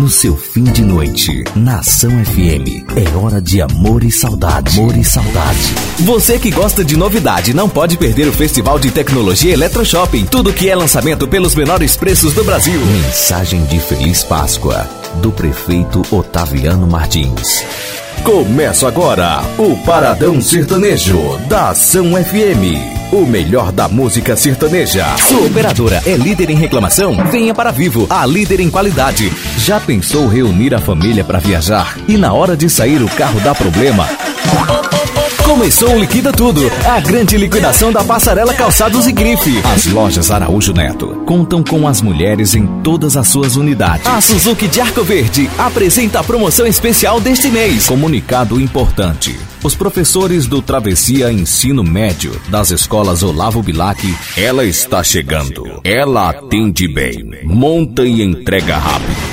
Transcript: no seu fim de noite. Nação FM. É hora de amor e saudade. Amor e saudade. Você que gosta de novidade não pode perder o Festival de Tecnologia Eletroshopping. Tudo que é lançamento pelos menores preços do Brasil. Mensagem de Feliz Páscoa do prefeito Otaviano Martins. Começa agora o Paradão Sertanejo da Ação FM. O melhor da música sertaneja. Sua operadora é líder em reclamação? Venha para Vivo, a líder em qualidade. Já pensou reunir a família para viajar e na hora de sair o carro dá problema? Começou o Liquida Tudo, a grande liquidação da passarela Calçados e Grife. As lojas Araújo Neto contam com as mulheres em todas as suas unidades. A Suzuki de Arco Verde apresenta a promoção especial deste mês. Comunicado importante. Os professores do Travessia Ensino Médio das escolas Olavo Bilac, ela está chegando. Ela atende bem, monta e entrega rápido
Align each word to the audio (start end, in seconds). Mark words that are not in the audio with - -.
no 0.00 0.08
seu 0.08 0.34
fim 0.34 0.64
de 0.64 0.82
noite. 0.82 1.44
Nação 1.54 2.10
FM. 2.24 2.88
É 2.96 3.16
hora 3.18 3.38
de 3.38 3.60
amor 3.60 4.02
e 4.02 4.10
saudade. 4.10 4.80
Amor 4.80 4.96
e 4.96 5.04
saudade. 5.04 5.74
Você 5.98 6.38
que 6.38 6.50
gosta 6.50 6.82
de 6.82 6.96
novidade 6.96 7.52
não 7.52 7.68
pode 7.68 7.98
perder 7.98 8.26
o 8.26 8.32
Festival 8.32 8.78
de 8.78 8.90
Tecnologia 8.90 9.52
Eletroshopping. 9.52 10.24
Tudo 10.24 10.54
que 10.54 10.70
é 10.70 10.74
lançamento 10.74 11.28
pelos 11.28 11.54
menores 11.54 11.96
preços 11.96 12.32
do 12.32 12.42
Brasil. 12.42 12.80
Mensagem 12.80 13.62
de 13.66 13.78
Feliz 13.78 14.24
Páscoa 14.24 14.88
do 15.20 15.30
prefeito 15.30 16.00
Otaviano 16.10 16.86
Martins. 16.86 17.62
Começa 18.24 18.88
agora 18.88 19.42
o 19.58 19.76
Paradão 19.84 20.40
Sertanejo 20.40 21.36
da 21.46 21.68
Ação 21.68 22.12
FM. 22.12 22.99
O 23.12 23.26
melhor 23.26 23.72
da 23.72 23.88
música 23.88 24.36
sertaneja. 24.36 25.04
Sua 25.16 25.44
operadora 25.46 26.00
é 26.06 26.14
líder 26.16 26.48
em 26.48 26.54
reclamação? 26.54 27.16
Venha 27.28 27.52
para 27.52 27.72
Vivo, 27.72 28.06
a 28.08 28.24
líder 28.24 28.60
em 28.60 28.70
qualidade. 28.70 29.32
Já 29.58 29.80
pensou 29.80 30.28
reunir 30.28 30.72
a 30.76 30.78
família 30.78 31.24
para 31.24 31.40
viajar 31.40 31.98
e 32.06 32.16
na 32.16 32.32
hora 32.32 32.56
de 32.56 32.70
sair 32.70 33.02
o 33.02 33.08
carro 33.08 33.40
dá 33.40 33.52
problema? 33.52 34.06
Começou 35.50 35.96
o 35.96 35.98
Liquida 35.98 36.32
Tudo, 36.32 36.60
a 36.86 37.00
grande 37.00 37.36
liquidação 37.36 37.90
da 37.90 38.04
passarela 38.04 38.54
Calçados 38.54 39.08
e 39.08 39.12
Grife. 39.12 39.60
As 39.64 39.84
lojas 39.86 40.30
Araújo 40.30 40.72
Neto 40.72 41.24
contam 41.26 41.60
com 41.60 41.88
as 41.88 42.00
mulheres 42.00 42.54
em 42.54 42.68
todas 42.84 43.16
as 43.16 43.26
suas 43.26 43.56
unidades. 43.56 44.06
A 44.06 44.20
Suzuki 44.20 44.68
de 44.68 44.80
Arco 44.80 45.02
Verde 45.02 45.50
apresenta 45.58 46.20
a 46.20 46.22
promoção 46.22 46.68
especial 46.68 47.20
deste 47.20 47.50
mês. 47.50 47.88
Comunicado 47.88 48.60
importante. 48.60 49.36
Os 49.64 49.74
professores 49.74 50.46
do 50.46 50.62
Travessia 50.62 51.32
Ensino 51.32 51.82
Médio 51.82 52.40
das 52.46 52.70
escolas 52.70 53.24
Olavo 53.24 53.60
Bilac, 53.60 54.00
ela 54.36 54.64
está 54.64 55.02
chegando. 55.02 55.80
Ela 55.82 56.30
atende 56.30 56.86
bem, 56.86 57.28
monta 57.42 58.04
e 58.04 58.22
entrega 58.22 58.78
rápido 58.78 59.29